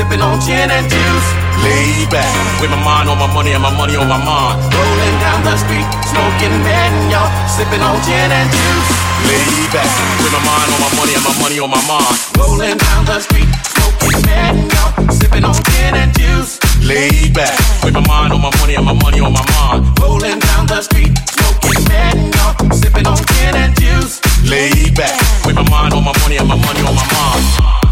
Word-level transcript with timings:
sipping 0.00 0.22
on 0.24 0.40
gin 0.40 0.70
and 0.72 0.88
juice. 0.88 1.28
lay 1.60 2.08
back, 2.08 2.24
with 2.56 2.72
my 2.72 2.80
mind 2.80 3.12
on 3.12 3.20
my 3.20 3.28
money 3.36 3.52
and 3.52 3.60
my 3.60 3.68
money 3.76 3.96
on 4.00 4.08
my 4.08 4.16
mind. 4.16 4.56
Rolling 4.72 5.16
down 5.20 5.44
the 5.44 5.54
street, 5.60 5.84
smoking 6.08 6.56
man, 6.64 6.92
y'all, 7.12 7.28
sipping 7.44 7.84
on 7.84 8.00
gin 8.08 8.32
and 8.32 8.48
juice. 8.48 8.88
lay 9.28 9.44
back, 9.68 9.92
with 10.24 10.32
my 10.32 10.40
mind 10.40 10.68
on 10.72 10.80
my 10.80 10.90
money 10.96 11.12
and 11.12 11.24
my 11.28 11.34
money 11.36 11.58
on 11.60 11.68
my 11.68 11.82
mind. 11.84 12.16
Rolling 12.40 12.78
down 12.80 13.04
the 13.04 13.20
street, 13.20 13.50
smoking 13.76 14.24
man, 14.24 14.56
y'all, 14.72 14.90
sipping 15.12 15.44
on 15.44 15.56
gin 15.68 15.92
and 15.92 16.12
juice. 16.16 16.56
lay 16.80 17.28
back, 17.36 17.52
with 17.84 17.92
my 17.92 18.00
mind 18.08 18.32
on 18.32 18.40
my 18.40 18.52
money 18.56 18.80
and 18.80 18.86
my 18.88 18.96
money 19.04 19.20
on 19.20 19.36
my 19.36 19.44
mind. 19.52 19.84
Rolling 20.00 20.40
down 20.40 20.64
the 20.64 20.80
street, 20.80 21.12
smoking 21.28 21.84
man, 21.92 22.16
y'all, 22.32 22.56
sipping 22.72 23.04
on 23.04 23.20
gin 23.36 23.52
and 23.52 23.76
juice. 23.76 24.16
lay 24.48 24.72
back, 24.96 25.12
with 25.44 25.60
my 25.60 25.66
mind 25.68 25.92
on 25.92 26.02
my 26.08 26.16
money 26.24 26.40
and 26.40 26.48
my 26.48 26.56
money 26.56 26.80
on 26.88 26.96
my 26.96 27.04
mind. 27.12 27.89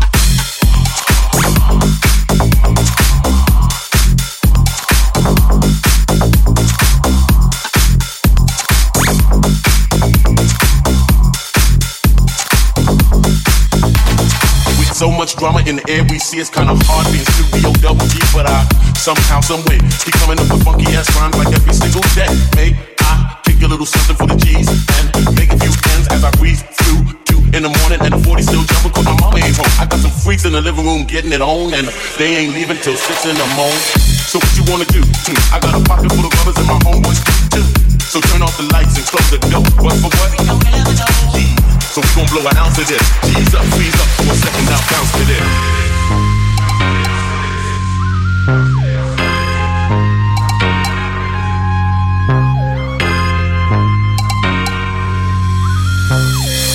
drama 15.38 15.62
in 15.70 15.78
the 15.78 15.86
LBC. 15.86 16.42
It's 16.42 16.50
kind 16.50 16.68
of 16.68 16.76
hard 16.82 17.06
being 17.14 17.24
Snoop 17.24 17.62
D-O 17.62 17.72
double 17.78 18.06
G, 18.10 18.18
but 18.34 18.50
I 18.50 18.66
somehow, 18.98 19.40
someway, 19.40 19.78
keep 20.02 20.14
coming 20.18 20.36
up 20.36 20.50
with 20.50 20.66
funky 20.66 20.90
ass 20.98 21.06
rhymes 21.14 21.38
like 21.38 21.54
every 21.54 21.72
single 21.72 22.02
day. 22.18 22.28
May 22.58 22.74
I 22.98 23.38
kick 23.46 23.62
a 23.62 23.70
little 23.70 23.86
something 23.86 24.18
for 24.18 24.26
the 24.26 24.34
G's 24.34 24.66
and 24.66 25.06
make 25.38 25.54
a 25.54 25.58
few 25.62 25.70
ends 25.94 26.10
as 26.10 26.26
I 26.26 26.30
breathe 26.42 26.58
through 26.58 27.14
two 27.30 27.40
in 27.54 27.62
the 27.62 27.70
morning 27.70 28.02
and 28.02 28.12
the 28.18 28.20
40 28.20 28.42
still 28.42 28.66
jumping 28.66 28.92
cause 28.92 29.06
my 29.06 29.16
mama 29.22 29.38
ain't 29.38 29.54
home. 29.54 29.70
I 29.78 29.86
got 29.86 30.02
some 30.02 30.12
freaks 30.12 30.44
in 30.44 30.52
the 30.52 30.60
living 30.60 30.84
room 30.84 31.06
getting 31.06 31.30
it 31.30 31.40
on 31.40 31.70
and 31.72 31.86
they 32.18 32.42
ain't 32.42 32.52
leaving 32.52 32.76
till 32.82 32.98
six 32.98 33.22
in 33.24 33.38
the 33.38 33.48
morning. 33.54 33.82
So 34.26 34.42
what 34.42 34.52
you 34.58 34.66
wanna 34.66 34.90
do? 34.90 35.06
I 35.54 35.62
got 35.62 35.70
a 35.70 35.80
pocket 35.86 36.10
full 36.10 36.26
of 36.26 36.34
rubbers 36.34 36.58
and 36.58 36.66
my 36.66 36.78
homeboys 36.82 37.22
too. 37.54 37.87
So 38.08 38.22
turn 38.22 38.40
off 38.40 38.56
the 38.56 38.64
lights 38.72 38.96
and 38.96 39.04
close 39.04 39.28
the 39.28 39.36
door. 39.36 39.60
What 39.84 39.92
for 40.00 40.08
what? 40.08 40.32
We 40.32 40.46
don't 40.48 40.64
have 40.64 40.88
a 40.88 40.96
yeah. 40.96 41.60
So 41.92 42.00
we 42.00 42.08
gon' 42.16 42.24
blow 42.32 42.48
an 42.48 42.56
ounce 42.56 42.80
of 42.80 42.88
this. 42.88 43.04
G's 43.28 43.52
up, 43.52 43.68
freeze 43.76 43.92
up 44.00 44.08
for 44.16 44.32
a 44.32 44.36
second, 44.40 44.64
now 44.64 44.80
bounce 44.88 45.12
to 45.12 45.24
this. 45.28 45.44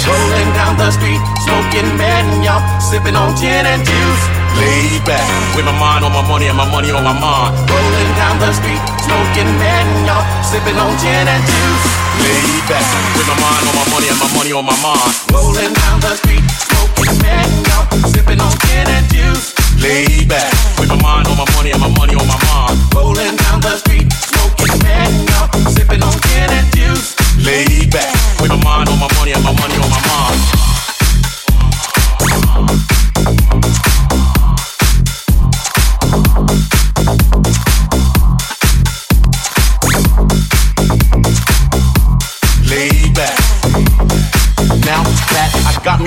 Rolling 0.05 0.53
down 0.53 0.77
the 0.77 0.91
street, 0.93 1.17
smoking 1.49 1.97
man, 1.97 2.43
y'all 2.45 2.61
sipping 2.79 3.15
on 3.15 3.35
gin 3.37 3.65
and 3.65 3.81
juice 3.81 4.42
laid 4.59 5.01
back. 5.05 5.25
With 5.55 5.65
my 5.65 5.75
mind 5.77 6.05
on 6.05 6.11
my 6.11 6.23
money 6.27 6.47
and 6.47 6.57
my 6.57 6.67
money 6.69 6.91
on 6.91 7.03
my 7.03 7.13
mind. 7.13 7.53
Rolling 7.69 8.11
down 8.17 8.39
the 8.39 8.51
street, 8.53 8.81
smoking 9.05 9.51
mango, 9.57 10.17
sipping 10.43 10.77
on 10.77 10.93
gin 10.99 11.27
and 11.27 11.43
juice. 11.45 11.85
Laid 12.21 12.63
back. 12.69 12.85
With 13.17 13.27
my 13.27 13.37
mind 13.41 13.63
on 13.69 13.75
my 13.75 13.85
money 13.93 14.07
and 14.09 14.19
my 14.19 14.29
money 14.33 14.51
on 14.53 14.65
my 14.65 14.77
mind. 14.81 15.11
Rolling 15.33 15.73
down 15.73 15.99
the 15.99 16.13
street, 16.17 16.45
smoking 16.69 17.17
mango, 17.21 17.77
sipping 18.09 18.39
on 18.41 18.53
gin 18.65 18.87
and 18.89 19.05
juice. 19.13 19.53
Laid 19.81 20.29
back. 20.29 20.51
With 20.79 20.89
my 20.89 20.99
mind 21.01 21.27
on 21.27 21.37
my 21.37 21.47
money 21.55 21.71
and 21.71 21.81
my 21.81 21.89
money 21.97 22.15
on 22.15 22.27
my 22.27 22.37
mind. 22.47 22.77
Rolling 22.95 23.35
down 23.35 23.59
the 23.61 23.75
street, 23.81 24.07
smoking 24.13 24.79
mango, 24.83 25.39
sipping 25.69 26.01
on 26.01 26.13
gin 26.29 26.49
and 26.49 26.67
juice. 26.75 27.15
Laid 27.41 27.91
back. 27.91 28.13
With 28.39 28.51
my 28.51 28.59
mind 28.63 28.89
on 28.89 28.99
my 28.99 29.09
money 29.17 29.33
and 29.33 29.43
my 29.43 29.53
money. 29.59 29.72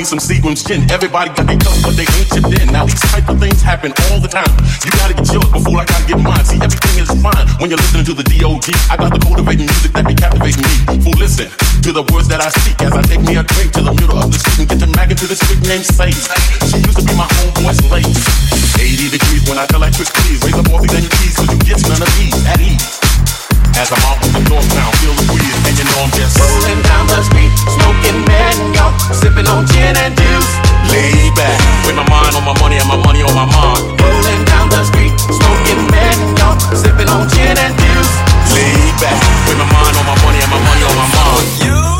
some 0.06 0.22
Seagram's 0.22 0.62
gin. 0.62 0.86
Everybody 0.86 1.34
got 1.34 1.50
their 1.50 1.58
cup, 1.58 1.74
but 1.82 1.98
they 1.98 2.06
ain't 2.06 2.30
your 2.30 2.46
den. 2.46 2.70
Now 2.70 2.86
these 2.86 3.02
type 3.10 3.26
of 3.26 3.42
things 3.42 3.58
happen 3.58 3.90
all 4.06 4.22
the 4.22 4.30
time. 4.30 4.46
You 4.86 4.94
gotta 4.94 5.18
get 5.18 5.26
yours 5.34 5.50
before 5.50 5.82
I 5.82 5.84
gotta 5.84 6.06
get 6.06 6.22
mine. 6.22 6.46
See, 6.46 6.62
everything 6.62 7.02
is 7.02 7.10
fine 7.18 7.46
when 7.58 7.74
you're 7.74 7.82
listening 7.82 8.06
to 8.06 8.14
the 8.14 8.22
D.O.G. 8.22 8.70
I 8.86 8.94
got 8.94 9.10
the 9.10 9.18
motivating 9.26 9.66
music 9.66 9.90
that 9.98 10.06
be 10.06 10.14
captivating 10.14 10.62
me. 10.62 11.02
Fool, 11.02 11.18
listen 11.18 11.50
to 11.82 11.90
the 11.90 12.06
words 12.14 12.30
that 12.30 12.38
I 12.38 12.54
speak 12.54 12.78
as 12.86 12.94
I 12.94 13.02
take 13.02 13.26
me 13.26 13.34
a 13.34 13.42
drink 13.42 13.74
to 13.74 13.82
the 13.82 13.94
middle 13.98 14.14
of 14.22 14.30
the 14.30 14.38
street 14.38 14.62
and 14.62 14.68
get 14.70 14.78
the 14.78 14.90
mag 14.94 15.10
into 15.10 15.26
this 15.26 15.42
chick 15.42 15.58
named 15.66 15.82
Sage. 15.82 16.22
She 16.70 16.78
used 16.86 17.02
to 17.02 17.04
be 17.04 17.14
my 17.18 17.26
homeboy's 17.42 17.82
Late, 17.90 18.06
80 18.06 19.10
degrees 19.10 19.42
when 19.50 19.58
I 19.58 19.66
feel 19.66 19.82
like 19.82 19.94
Chris 19.98 20.10
Please. 20.22 20.38
Raise 20.46 20.54
up 20.54 20.70
all 20.70 20.78
these 20.78 20.94
keys, 20.94 21.34
so 21.34 21.42
you 21.50 21.58
get 21.66 21.82
none 21.90 21.98
of 21.98 22.10
these 22.14 22.38
at 22.46 22.62
ease. 22.62 23.05
As 23.76 23.92
I'm 23.92 24.00
the 24.32 24.40
north 24.48 24.72
and 24.72 25.76
you 25.76 25.84
know 25.84 26.00
I'm 26.00 26.10
just 26.16 26.40
rolling 26.40 26.80
down 26.80 27.04
the 27.12 27.20
street, 27.28 27.52
on 29.52 29.66
gin 29.68 29.92
and 30.00 30.16
juice. 30.16 30.50
Back, 31.36 31.60
with 31.84 31.94
my 31.94 32.08
mind 32.08 32.34
on 32.36 32.44
my 32.44 32.56
money 32.60 32.80
and 32.80 32.88
my 32.88 32.96
money 32.96 33.20
on 33.20 33.34
my 33.36 33.44
mind. 33.44 33.84
Down 34.48 34.68
the 34.72 34.80
street, 34.84 35.12
on 37.12 37.28
gin 37.28 37.52
and 37.52 37.76
juice. 37.76 38.12
Lay 38.56 38.72
back, 38.96 39.20
with 39.44 39.58
my 39.60 39.68
mind 39.68 39.96
on 40.00 40.06
my 40.08 40.16
money 40.24 40.40
and 40.40 40.50
my 40.50 40.60
money 40.64 40.82
on 40.82 40.96
my 40.96 41.08
mind. 41.12 41.46
You. 41.60 41.95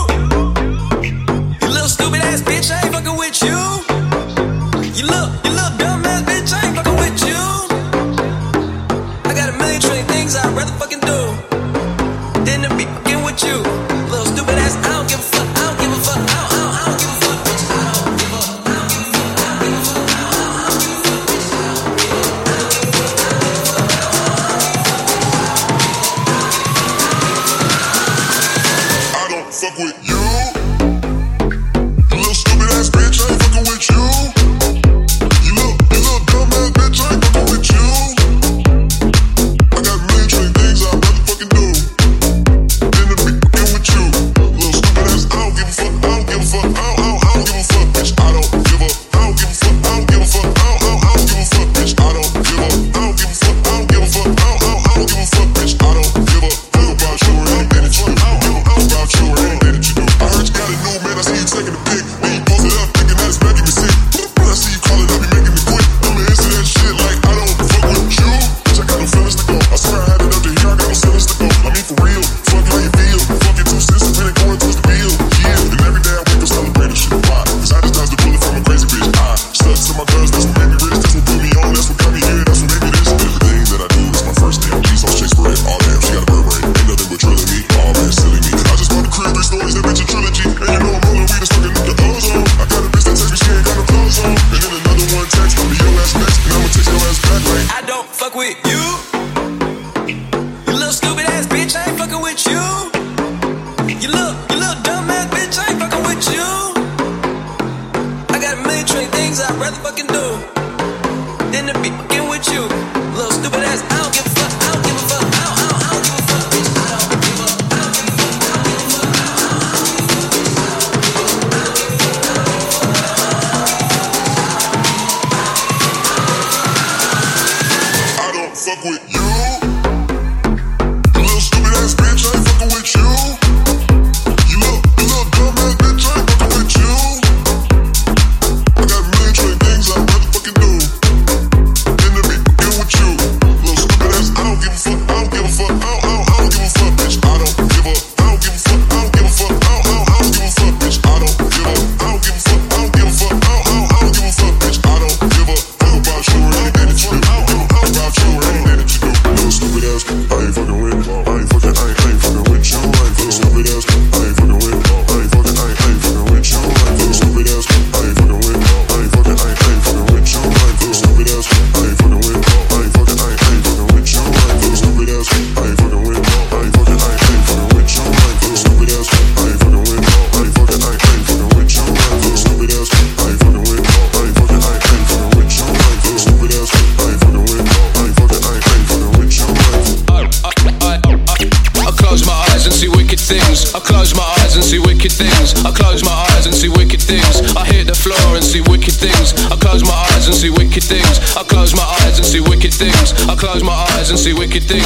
and 204.10 204.18
see 204.18 204.32
wicked 204.32 204.62
things. 204.62 204.85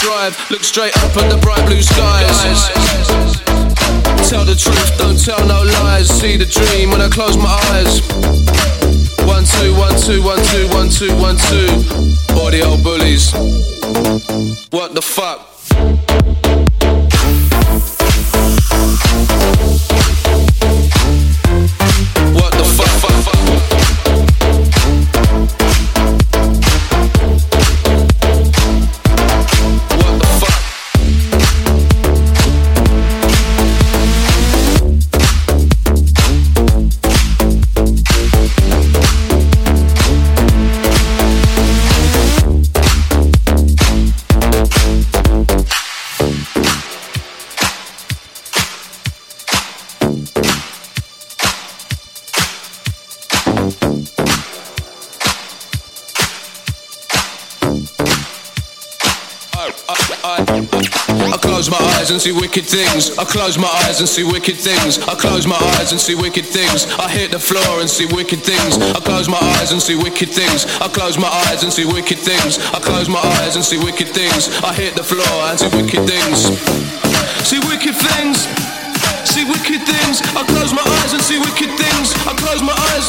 drive. 0.00 0.34
Look 0.50 0.64
straight 0.64 0.96
up 1.04 1.16
at 1.16 1.30
the 1.30 1.38
bright 1.38 1.64
blue 1.66 1.82
skies. 1.82 2.40
Tell 4.28 4.44
the 4.44 4.54
truth, 4.54 4.98
don't 4.98 5.18
tell 5.18 5.44
no 5.46 5.62
lies. 5.84 6.08
See 6.08 6.36
the 6.36 6.46
dream 6.46 6.90
when 6.90 7.00
I 7.00 7.08
close 7.08 7.36
my 7.36 7.52
eyes. 7.72 8.00
One 9.26 9.44
two, 9.44 9.74
one 9.76 9.96
two, 10.00 10.22
one 10.22 10.42
two, 10.42 10.66
one 10.68 10.88
two, 10.88 11.12
one 11.16 11.36
two. 11.36 11.68
All 12.34 12.50
the 12.50 12.62
old 12.64 12.82
bullies. 12.82 13.32
What 14.70 14.94
the 14.94 15.02
fuck? 15.02 15.49
eyes 62.10 62.26
and 62.26 62.34
see 62.34 62.40
wicked 62.40 62.66
things. 62.66 63.16
I 63.18 63.24
close 63.24 63.56
my 63.56 63.70
eyes 63.86 64.00
and 64.00 64.08
see 64.08 64.24
wicked 64.24 64.56
things. 64.56 64.98
I 65.06 65.14
close 65.14 65.46
my 65.46 65.54
eyes 65.78 65.92
and 65.92 66.00
see 66.00 66.16
wicked 66.16 66.44
things. 66.44 66.90
I 66.98 67.06
hit 67.08 67.30
the 67.30 67.38
floor 67.38 67.78
and 67.78 67.88
see 67.88 68.06
wicked 68.06 68.42
things. 68.42 68.78
I 68.78 68.98
close 68.98 69.28
my 69.28 69.38
eyes 69.38 69.70
and 69.70 69.80
see 69.80 69.94
wicked 69.94 70.28
things. 70.28 70.66
I 70.82 70.88
close 70.90 71.18
my 71.18 71.30
eyes 71.46 71.62
and 71.62 71.72
see 71.72 71.86
wicked 71.86 72.18
things. 72.18 72.58
I 72.74 72.80
close 72.82 73.08
my 73.08 73.22
eyes 73.38 73.54
and 73.54 73.64
see 73.64 73.78
wicked 73.78 74.08
things. 74.08 74.50
I 74.64 74.74
hit 74.74 74.96
the 74.96 75.04
floor 75.06 75.38
and 75.46 75.58
see 75.60 75.70
wicked 75.70 76.02
things. 76.10 76.50
See 77.46 77.62
wicked 77.70 77.94
things. 77.94 78.50
See 79.30 79.46
wicked 79.46 79.86
things. 79.86 80.18
I 80.34 80.42
close 80.50 80.74
my 80.74 80.82
eyes 80.82 81.14
and 81.14 81.22
see 81.22 81.38
wicked 81.38 81.70
things. 81.78 82.10
I 82.26 82.34
close 82.34 82.58
my 82.58 82.74
eyes. 82.90 83.06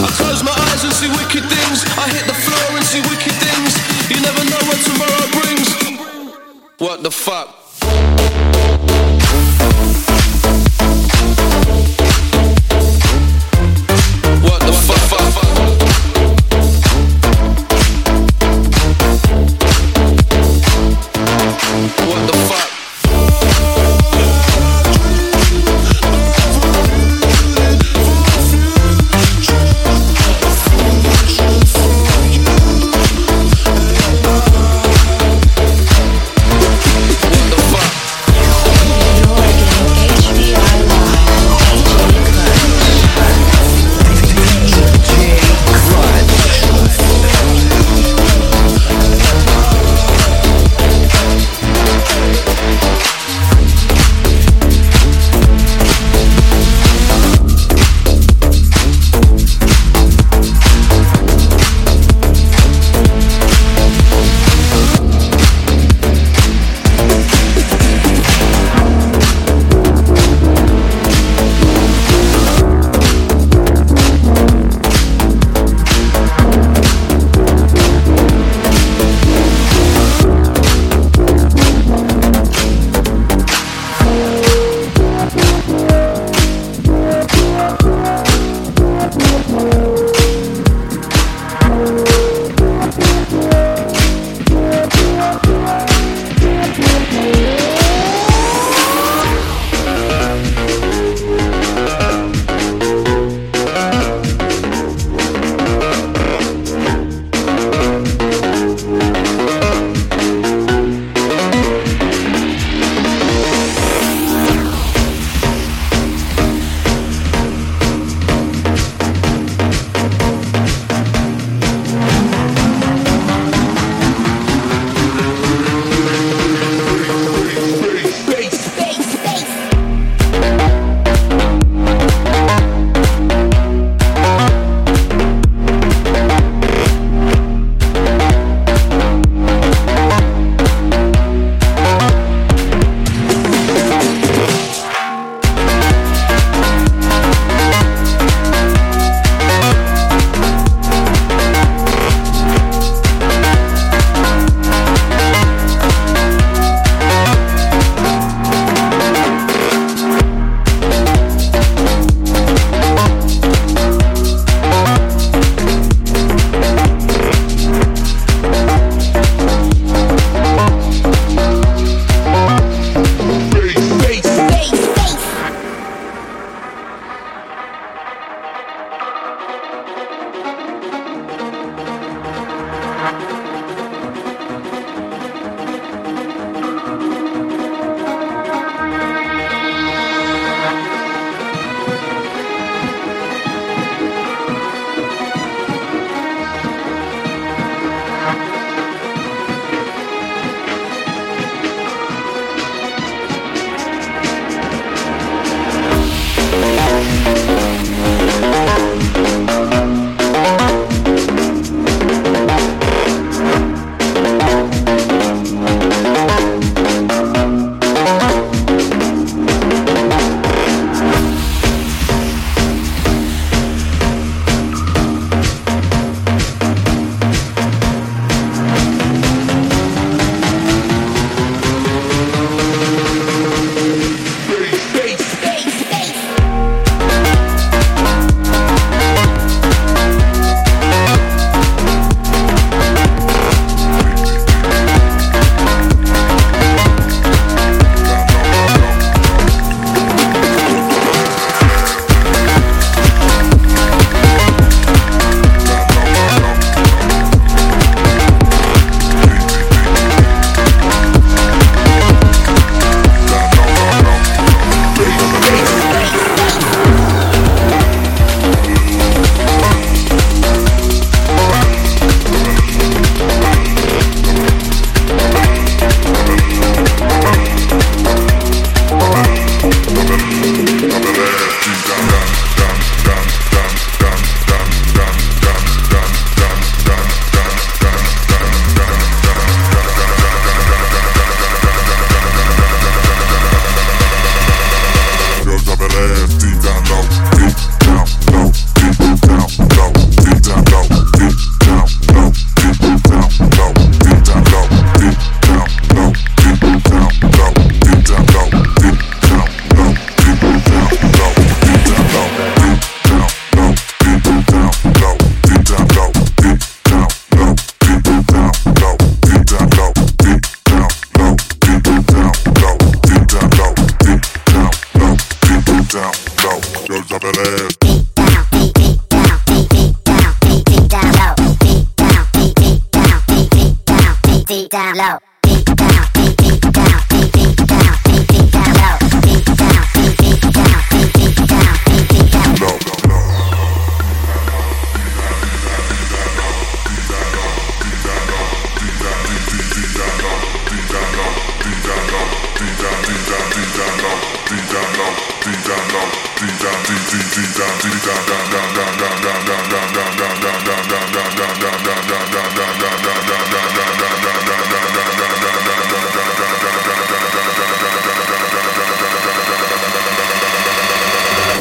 I 0.00 0.08
close 0.16 0.40
my 0.40 0.56
eyes 0.56 0.88
and 0.88 0.94
see 0.96 1.10
wicked 1.20 1.44
things. 1.44 1.84
I 2.00 2.08
hit 2.08 2.24
the 2.24 2.38
floor 2.48 2.80
and 2.80 2.84
see 2.88 3.04
wicked 3.12 3.36
things. 3.44 3.76
You 4.08 4.24
never 4.24 4.40
know 4.48 4.62
what 4.64 4.80
tomorrow 4.88 5.26
brings. 5.36 5.68
What 6.80 7.02
the 7.02 7.10
fuck? 7.10 7.59
What 14.42 14.60
the 14.60 14.72
fuck? 14.72 15.09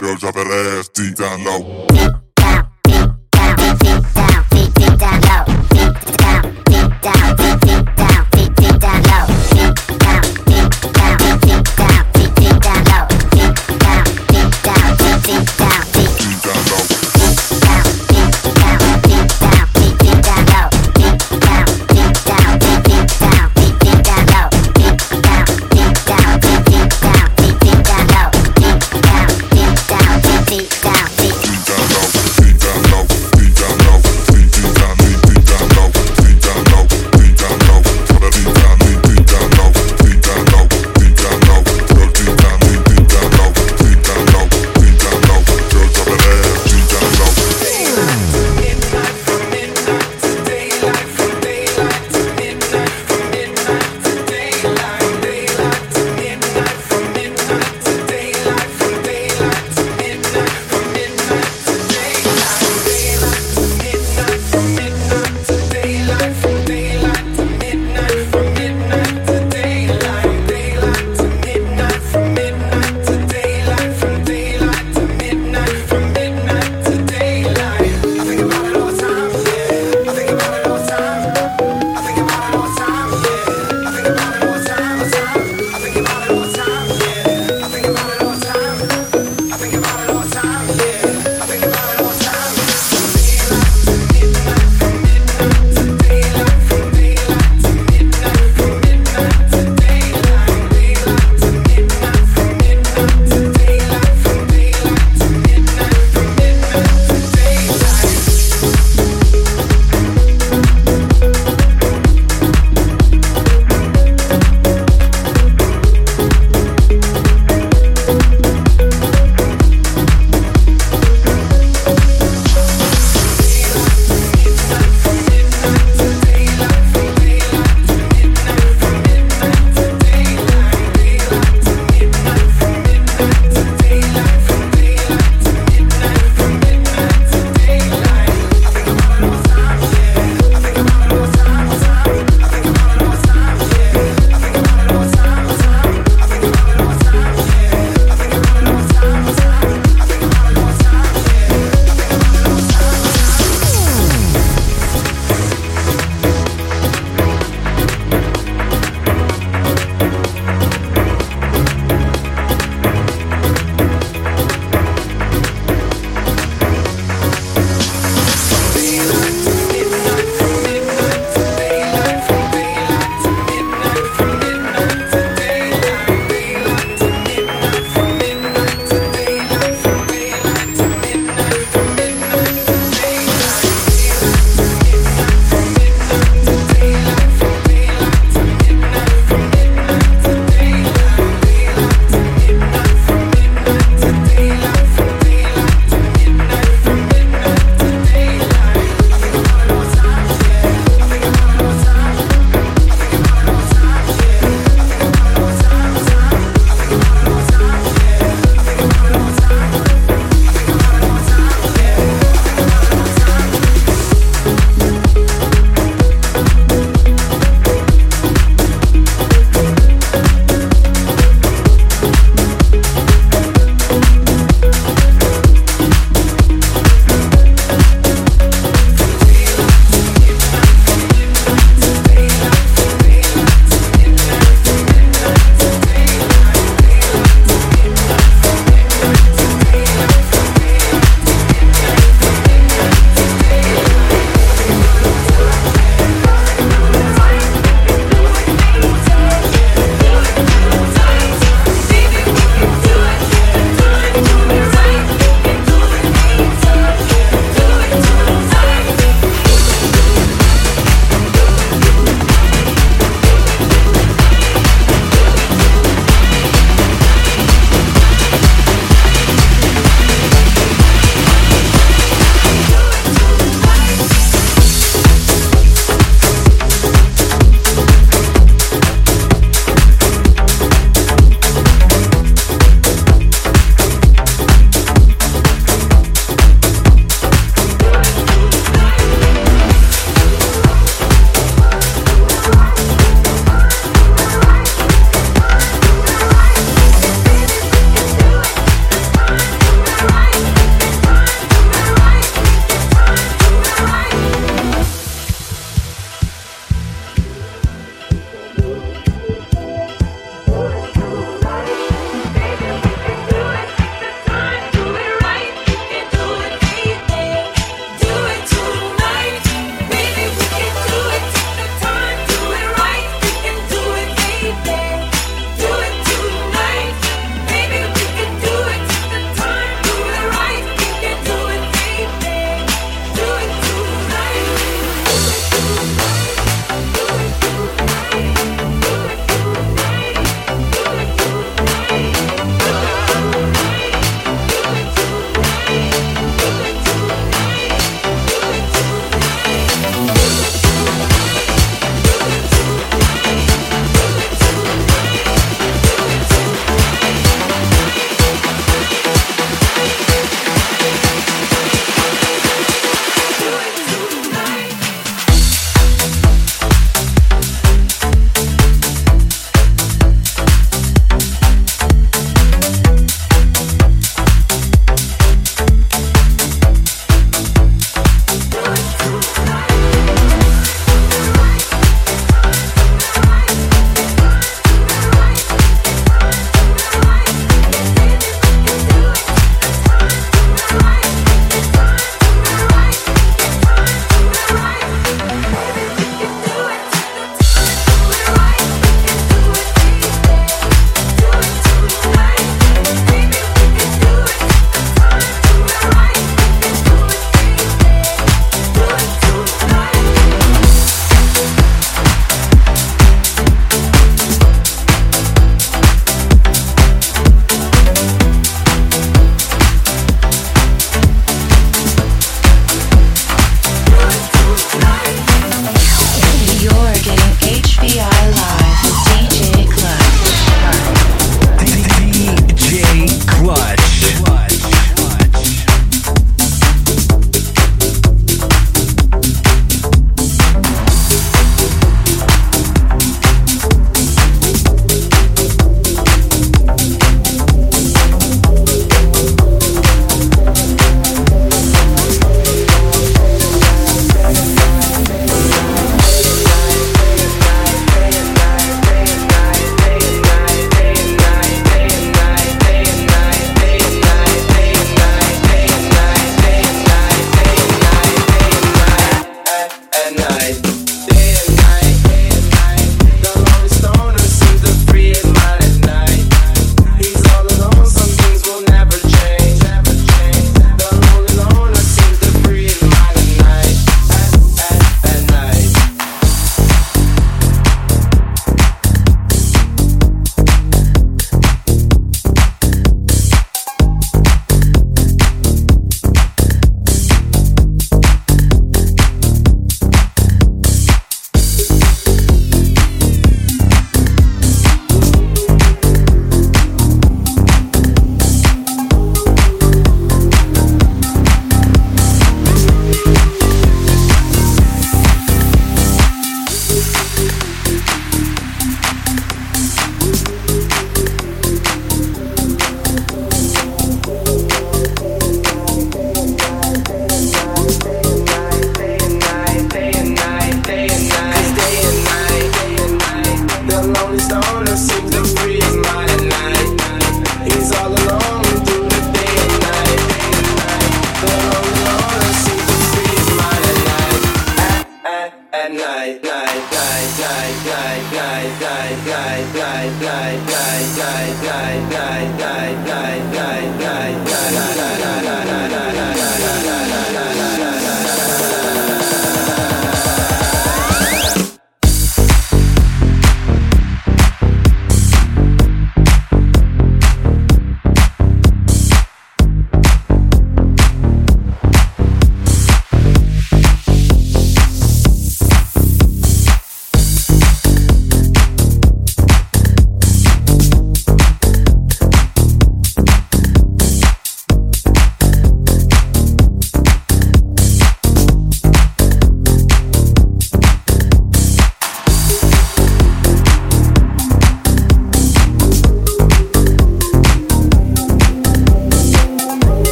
Girl, 0.00 0.16
drop 0.16 0.34
that 0.34 0.46
ass 0.48 1.87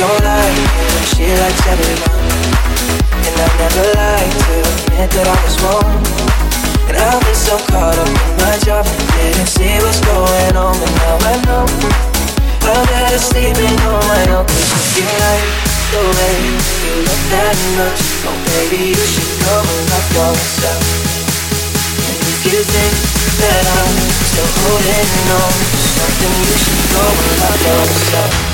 Don't 0.00 0.24
like 0.24 0.56
you, 0.56 0.64
she 1.12 1.28
likes 1.28 1.60
everyone. 1.68 2.24
And 3.20 3.36
I 3.36 3.48
never 3.60 3.84
lied 4.00 4.32
to 4.32 4.56
admit 4.64 5.08
that 5.12 5.28
I 5.28 5.36
was 5.44 5.56
wrong. 5.60 5.92
And 6.88 6.96
I've 6.96 7.20
been 7.20 7.36
so 7.36 7.60
caught 7.68 8.00
up 8.00 8.08
in 8.08 8.34
my 8.40 8.56
job, 8.64 8.88
didn't 8.88 9.44
see 9.44 9.76
what's 9.84 10.00
going 10.00 10.56
on, 10.56 10.72
but 10.72 10.92
now 11.04 11.16
I 11.20 11.34
know. 11.44 11.64
I'm 12.64 12.84
better 12.88 13.20
sleeping 13.20 13.76
on 13.92 14.00
my 14.08 14.24
own, 14.40 14.48
cause 14.48 14.88
you 14.96 15.04
like 15.04 15.48
the 15.92 16.00
way 16.00 16.36
you 16.48 16.92
look 17.04 17.22
that 17.36 17.56
much, 17.76 18.00
oh 18.24 18.36
baby, 18.56 18.96
you 18.96 19.04
should 19.04 19.32
and 19.36 19.84
love 19.92 20.08
yourself. 20.16 20.80
And 22.08 22.16
if 22.24 22.40
you 22.48 22.60
think 22.64 22.94
that 23.36 23.64
I'm 23.68 23.96
still 24.32 24.48
holding 24.64 25.12
on 25.28 25.52
something, 25.92 26.34
you 26.48 26.56
should 26.56 26.84
go 26.88 27.04
and 27.04 27.32
love 27.36 27.60
yourself. 27.68 28.49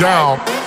Down. 0.00 0.59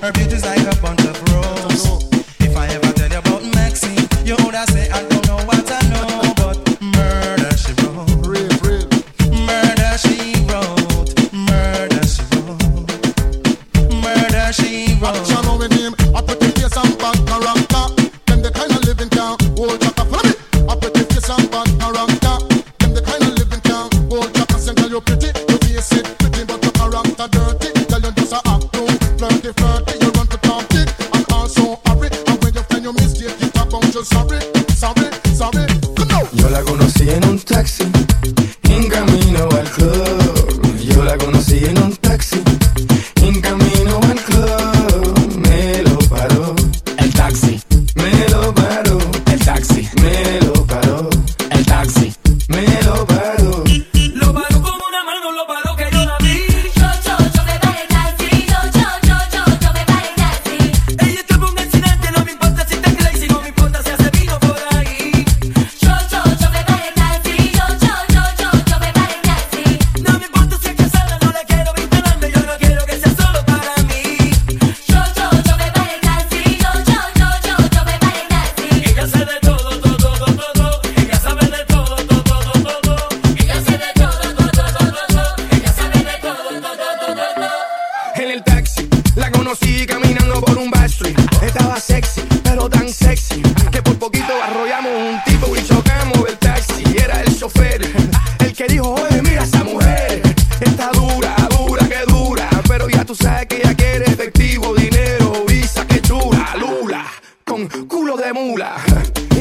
Her 0.00 0.10
beauty's 0.12 0.44
like 0.46 0.66
a 0.66 0.79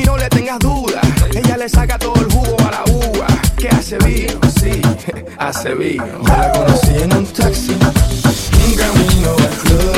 no 0.09 0.17
le 0.17 0.29
tengas 0.29 0.59
duda. 0.59 1.01
Ella 1.35 1.57
le 1.57 1.69
saca 1.69 1.97
todo 1.99 2.15
el 2.15 2.31
jugo 2.31 2.57
a 2.67 2.71
la 2.71 2.83
uva. 2.91 3.27
Que 3.57 3.69
hace 3.69 3.97
vino, 3.99 4.39
sí, 4.59 4.81
hace 5.37 5.75
vino. 5.75 6.05
La 6.23 6.51
conocí 6.51 6.95
en 7.03 7.13
un 7.13 7.25
taxi, 7.27 7.73
un 8.65 8.75
camino 8.75 9.31
al 9.37 9.55
club. 9.63 9.88